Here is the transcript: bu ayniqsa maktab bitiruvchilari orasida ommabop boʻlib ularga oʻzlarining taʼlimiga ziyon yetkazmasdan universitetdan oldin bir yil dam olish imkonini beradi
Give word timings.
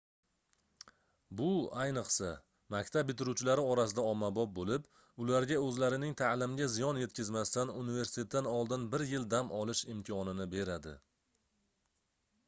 bu 1.41 1.49
ayniqsa 1.81 2.29
maktab 2.75 3.11
bitiruvchilari 3.11 3.65
orasida 3.73 4.05
ommabop 4.13 4.55
boʻlib 4.61 4.87
ularga 5.25 5.59
oʻzlarining 5.67 6.15
taʼlimiga 6.23 6.69
ziyon 6.77 7.01
yetkazmasdan 7.03 7.75
universitetdan 7.83 8.51
oldin 8.55 8.89
bir 8.97 9.07
yil 9.13 9.29
dam 9.37 9.55
olish 9.61 9.85
imkonini 9.97 10.49
beradi 10.59 10.99